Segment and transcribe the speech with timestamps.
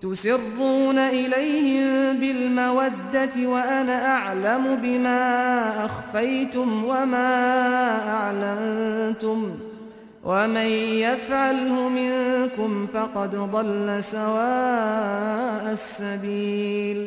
[0.00, 5.20] تسرون إليهم بالمودة وأنا أعلم بما
[5.84, 7.32] أخفيتم وما
[8.08, 9.38] أعلنتم
[10.24, 10.66] ومن
[11.06, 16.98] يفعله منكم فقد ضل سواء السبيل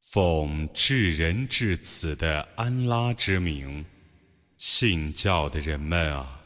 [0.00, 3.84] 奉至仁至此的安拉之名，
[4.56, 6.40] 信教的人们啊，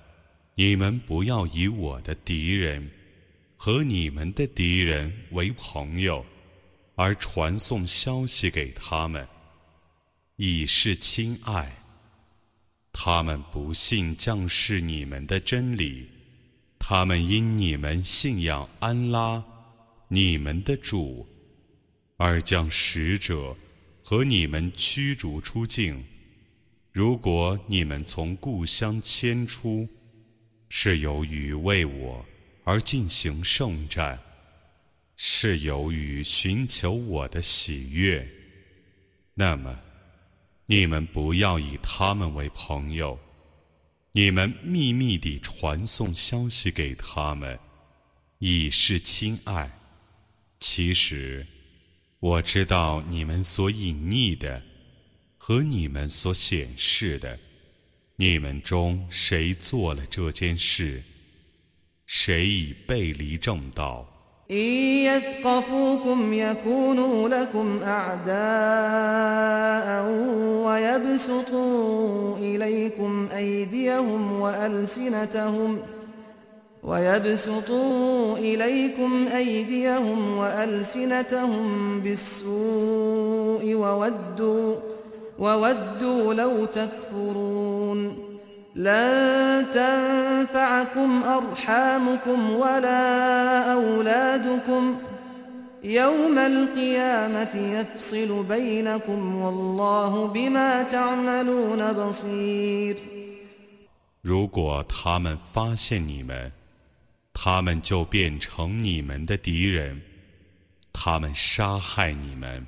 [0.57, 2.91] 你们不要以我的敌人。
[3.66, 6.24] 和你们的敌人为朋友，
[6.94, 9.28] 而传送消息给他们，
[10.36, 11.76] 以示亲爱。
[12.94, 16.08] 他们不信降世你们的真理，
[16.78, 19.44] 他们因你们信仰安拉，
[20.10, 21.28] 你们的主，
[22.18, 23.58] 而将使者
[24.04, 26.06] 和你们驱逐出境。
[26.92, 29.90] 如果你们从故乡迁出，
[30.70, 32.24] 是由于为我。
[32.66, 34.20] 而进行圣战，
[35.16, 38.28] 是由于寻求我的喜悦。
[39.36, 39.80] 那么，
[40.66, 43.20] 你们不要以他们为朋友，
[44.14, 47.58] 你们秘密地传送消息给他们，
[48.40, 49.72] 以示亲爱。
[50.60, 51.46] 其实，
[52.20, 54.60] 我知道你们所隐匿的
[55.38, 57.38] 和你们所显示的，
[58.16, 61.04] 你们中谁做了这件事？
[62.15, 64.11] 谁已背离正道？
[64.51, 64.57] إن
[65.07, 68.31] يثقفوكم يكونوا لكم أعداء
[70.67, 75.79] ويبسطوا إليكم أيديهم وألسنتهم
[76.83, 84.77] ويبسطوا إليكم أيديهم وألسنتهم بالسوء وودوا
[85.39, 88.19] وودوا لو تكفرون
[88.75, 94.99] لن تنفعكم أرحامكم ولا أولادكم
[95.83, 102.97] يوم القيامة يفصل بينكم والله بما تعملون بصير
[104.23, 106.53] 如果他们发现你们，
[107.33, 110.03] 他们就变成你们的敌人，
[110.93, 112.67] 他们杀害你们，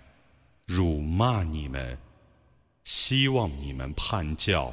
[0.67, 1.99] 辱骂你们，
[2.83, 4.73] 希望你们叛教。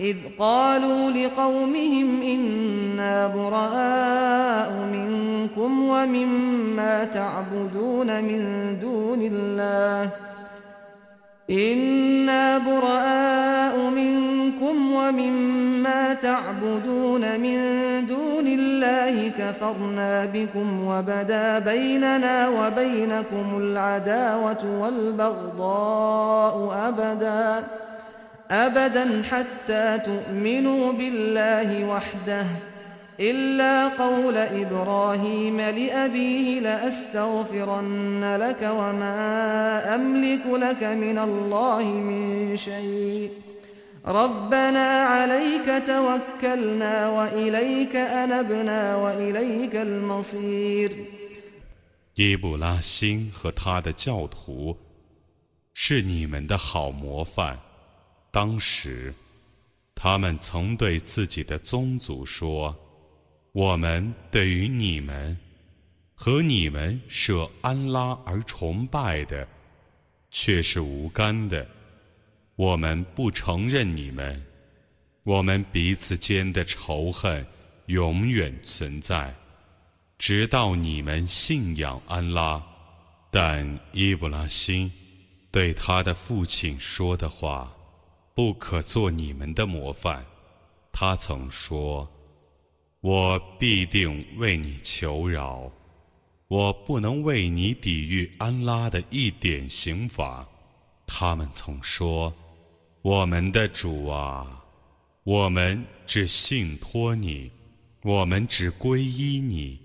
[0.00, 10.10] إذ قالوا لقومهم إنا براء منكم ومما تعبدون من دون الله.
[11.50, 17.58] إنا براء منكم ومما تعبدون من
[18.06, 19.28] دون الله.
[19.38, 27.64] كفرنا بكم وبدا بيننا وبينكم العداوة والبغضاء أبداً.
[28.51, 32.45] أبدا حتى تؤمنوا بالله وحده
[33.19, 43.31] إلا قول إبراهيم لأبيه لأستغفرن لك وما أملك لك من الله من شيء
[44.05, 50.91] ربنا عليك توكلنا وإليك أنبنا وإليك المصير
[52.15, 54.77] 耶布拉欣和他的教徒
[55.73, 57.59] 是你们的好模范。
[58.30, 59.12] 当时，
[59.94, 62.74] 他们曾对自己的宗族说
[63.52, 65.36] ：“我们对于你们
[66.14, 69.48] 和你们舍安拉而崇拜的，
[70.30, 71.66] 却是无干的。
[72.56, 74.42] 我们不承认你们，
[75.24, 77.44] 我们彼此间的仇恨
[77.86, 79.34] 永远存在，
[80.18, 82.62] 直到你们信仰安拉。
[83.30, 84.90] 但伊布拉欣。”
[85.52, 87.76] 对他的父亲说的话，
[88.40, 90.24] 不可做你们的模范。
[90.90, 92.10] 他曾说
[93.02, 95.70] ：“我必定为你求饶，
[96.48, 100.48] 我不能为你抵御安拉的一点刑罚。”
[101.06, 102.34] 他们曾说
[103.04, 104.64] ：“我们的主啊，
[105.22, 107.50] 我们只信托你，
[108.04, 109.78] 我们只皈依你，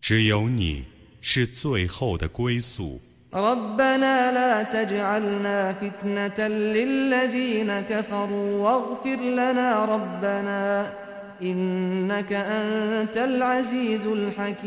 [0.00, 0.84] 只有你
[1.20, 3.00] 是最后的归宿。”
[3.34, 10.86] ربنا لا تجعلنا فتنة للذين كفروا واغفر لنا ربنا
[11.42, 14.64] إنك أنت العزيز الحكيم.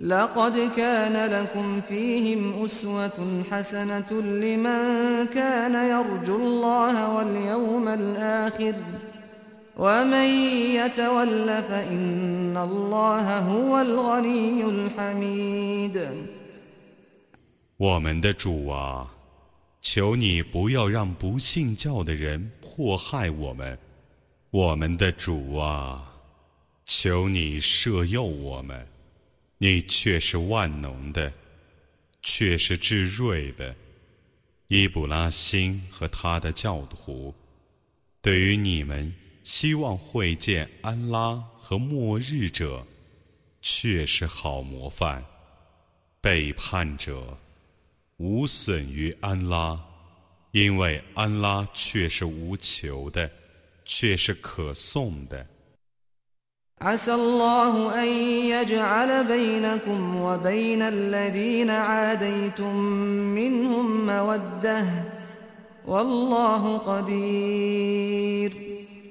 [0.00, 8.74] لقد كان لكم فيهم أسوة حسنة لمن كان يرجو الله واليوم الآخر ۖ.
[9.77, 10.27] ومن
[10.75, 16.07] يتول فإن الله هو الغني الحميد
[17.77, 19.11] 我们的主啊，
[19.81, 23.79] 求你不要让不信教的人迫害我们。
[24.51, 26.13] 我们的主啊，
[26.85, 28.87] 求你赦宥我们。
[29.57, 31.31] 你却是万能的，
[32.21, 33.75] 却是至睿的。
[34.67, 37.33] 伊布拉辛和他的教徒，
[38.21, 39.11] 对于你们。
[39.45, 42.85] 希望会见安拉和末日者，
[43.61, 45.21] 却是好模范；
[46.21, 47.37] 背叛者，
[48.17, 49.79] 无损于安拉，
[50.51, 53.29] 因为安拉却是无求的，
[53.85, 55.47] 却是可颂的。
[65.83, 66.77] والله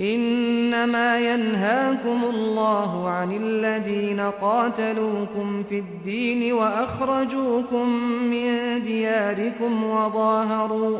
[0.00, 7.88] إنما ينهاكم الله عن الذين قاتلوكم في الدين وأخرجوكم
[8.30, 10.98] من دياركم وظاهروا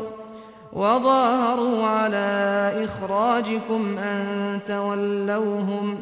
[0.73, 5.97] وظاهروا على إخراجكم أن تولوهم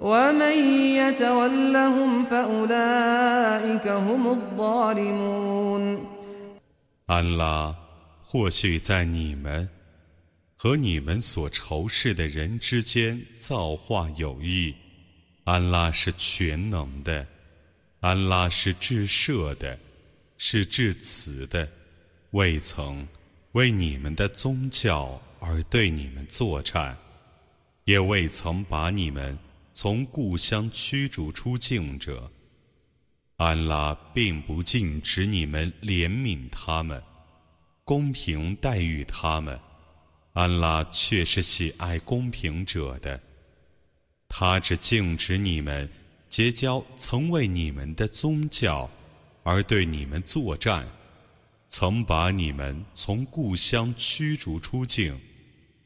[0.00, 0.56] ومن
[0.96, 6.14] يتولهم فأولئك هم الظالمون
[7.06, 7.74] 安拉
[8.22, 9.68] 或许在你们
[10.61, 14.75] 和你们所仇视的人之间造化有异，
[15.45, 17.25] 安拉是全能的，
[18.01, 19.79] 安拉是至赦的，
[20.35, 21.65] 是至慈的，
[22.31, 23.07] 未曾
[23.53, 26.97] 为你们的宗教而对你们作战，
[27.85, 29.39] 也未曾把你们
[29.71, 32.29] 从故乡驱逐出境者。
[33.37, 37.01] 安拉并不禁止你们怜悯他们，
[37.85, 39.57] 公平待遇他们。
[40.33, 43.19] 安拉却是喜爱公平者的，
[44.27, 45.89] 他只禁止你们
[46.29, 48.89] 结交曾为你们的宗教
[49.43, 50.87] 而对你们作战，
[51.67, 55.19] 曾把你们从故乡驱逐出境，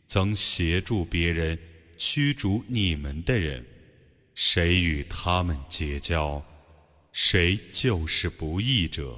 [0.08, 1.58] 曾协助别人
[1.98, 3.66] 驱逐你们的人，
[4.36, 6.44] 谁与他们结交，
[7.14, 9.18] 谁就是不义者。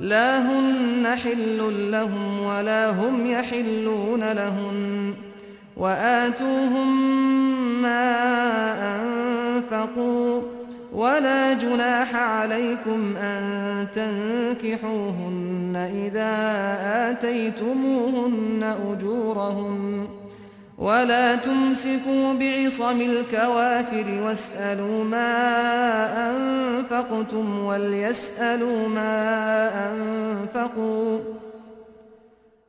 [0.00, 5.14] لا هن حل لهم ولا هم يحلون لهن
[5.76, 7.18] وآتوهم
[7.82, 8.14] ما
[8.96, 10.42] أنفقوا
[10.92, 16.36] ولا جناح عليكم أن تنكحوهن إذا
[17.10, 20.08] آتيتموهن أجورهن
[20.78, 25.77] ولا تمسكوا بعصم الكوافر واسألوا ما
[26.97, 29.13] أنفقتم وليسألوا ما
[29.91, 31.19] أنفقوا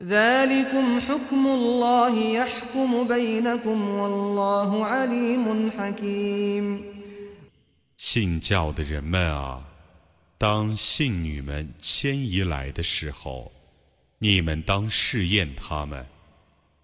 [0.03, 6.95] ذلكم حكم الله يحكم بينكم والله عليم حكيم
[7.97, 9.65] 信教的人们啊，
[10.37, 13.51] 当信女们迁移来的时候，
[14.19, 16.05] 你们当试验他们。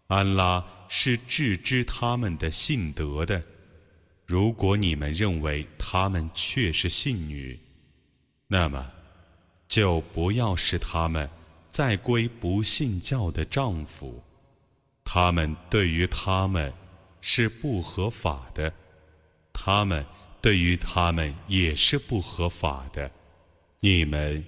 [0.06, 3.42] 安拉是致知他们的信德的。
[4.25, 7.59] 如果你们认为他们却是信女，
[8.47, 8.91] 那么
[9.67, 11.29] 就不要使他们
[11.69, 14.23] 再归不信教的丈夫。
[15.03, 16.73] 他们对于他们
[17.21, 18.73] 是不合法的，
[19.53, 20.03] 他们
[20.41, 23.11] 对于他们也是不合法的。
[23.81, 24.43] 你们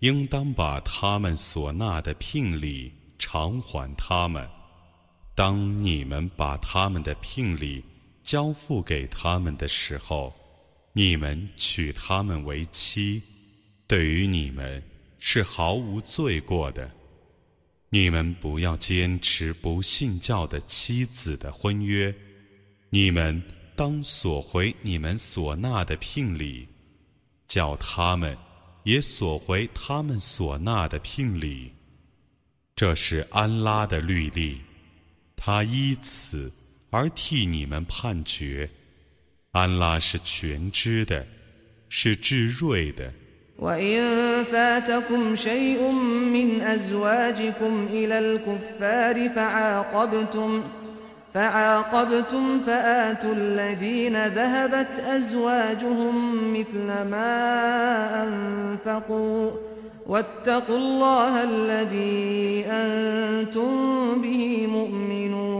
[0.00, 4.48] 应当把他们所纳的聘礼偿还他们。
[5.34, 7.84] 当你们把他们的聘礼
[8.28, 10.34] 交付给他们的时候，
[10.92, 13.22] 你们娶他们为妻，
[13.86, 14.82] 对于你们
[15.18, 16.90] 是毫无罪过的。
[17.88, 22.14] 你们不要坚持不信教的妻子的婚约，
[22.90, 23.42] 你们
[23.74, 26.68] 当索回你们所纳的聘礼，
[27.46, 28.36] 叫他们
[28.84, 31.72] 也索回他们所纳的聘礼。
[32.76, 34.60] 这是安拉的律例。
[35.34, 36.52] 他依此
[36.89, 38.69] 而替你们判决，
[39.51, 41.25] 安拉是全知的，
[41.89, 43.11] 是智睿的。
[43.59, 45.91] وإن فاتكم شيء
[46.35, 50.63] من أزواجكم إلى الكفار فعاقبتم
[51.33, 56.15] فعاقبتم فآتوا الذين ذهبت أزواجهم
[56.53, 57.29] مثل ما
[58.23, 59.51] أنفقوا
[60.07, 63.71] واتقوا الله الذي أنتم
[64.21, 65.56] به مؤمنون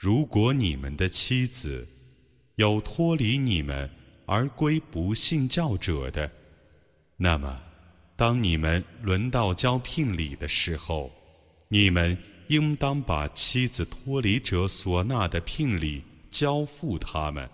[0.00, 1.86] 如果你们的妻子
[2.54, 3.90] 有脱离你们
[4.24, 6.32] 而归不信教者的，
[7.18, 7.60] 那么，
[8.16, 11.10] 当你们轮到交聘礼的时候，
[11.68, 12.16] 你们
[12.48, 17.46] 应当把妻子脱离者所纳的聘礼交付他们。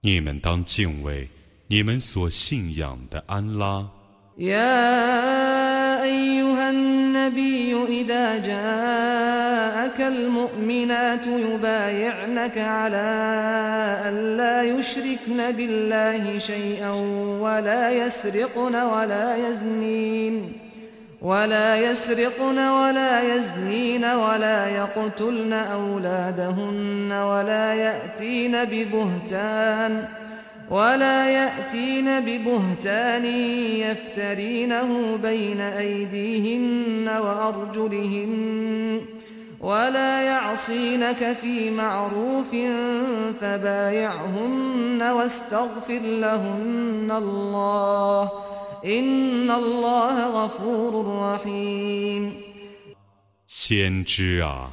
[0.00, 1.28] 你们当敬畏。
[1.68, 3.88] 你们所信仰的安拉。
[9.98, 13.06] جاءك المؤمنات يبايعنك على
[14.08, 16.90] أن لا يشركن بالله شيئا
[17.40, 20.52] ولا يسرقن ولا يزنين
[21.22, 30.28] ولا يسرقن ولا يزنين ولا يقتلن أولادهن ولا يأتين ببهتان ۖ
[30.70, 33.24] ولا يأتين ببهتان
[33.80, 39.00] يفترينه بين أيديهن وأرجلهن
[39.59, 42.51] ولا يعصينك في معروف
[43.41, 48.31] فبايعهن واستغفر لهن الله
[48.85, 52.33] إن الله غفور رحيم
[53.47, 54.71] 先知啊，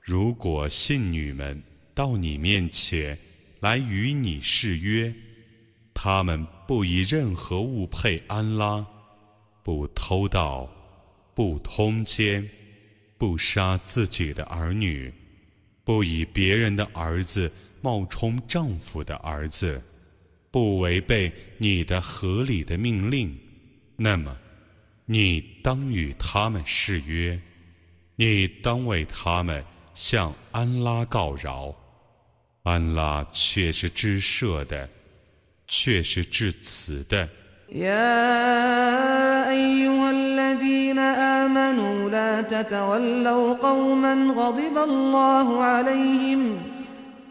[0.00, 1.62] 如果信女们
[1.94, 3.18] 到你面前。
[3.60, 5.12] 来与你誓约，
[5.94, 8.86] 他们不以任何物配安拉，
[9.64, 10.68] 不偷盗，
[11.34, 12.48] 不通奸，
[13.21, 15.13] 不杀自己的儿女，
[15.83, 19.79] 不以别人的儿子冒充丈夫的儿子，
[20.49, 23.37] 不违背你的合理的命令，
[23.95, 24.35] 那么，
[25.05, 27.39] 你当与他们誓约，
[28.15, 29.63] 你当为他们
[29.93, 31.75] 向安拉告饶。
[32.63, 34.89] 安拉却是知赦的，
[35.67, 37.29] 却是至慈的。
[40.60, 46.58] يا أيها الذين آمنوا لا تتولوا قوما غضب الله عليهم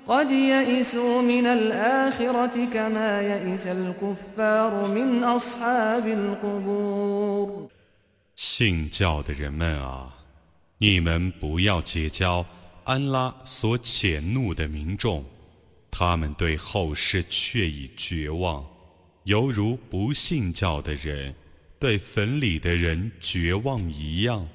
[0.08, 7.70] قد يئسوا من الآخرة كما يئس الكفار من أصحاب القبور
[8.36, 10.10] 信教的人们啊，
[10.80, 12.46] 你们不要结交。
[12.84, 15.24] 安拉所谴怒的民众，
[15.90, 18.64] 他们对后世却已绝望，
[19.24, 21.34] 犹如不信教的人
[21.81, 24.47] 对坟里的人绝望一样。